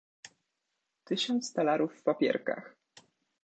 "Tysiąc 1.03 1.53
talarów 1.53 1.93
w 1.99 2.03
papierkach!" 2.03 2.75